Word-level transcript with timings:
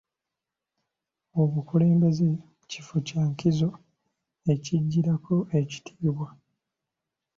Obukulembeze 1.41 2.29
kifo 2.69 2.95
kya 3.07 3.21
nkizo 3.31 3.69
ekijjirako 4.53 5.35
ekitiibwa. 5.59 6.27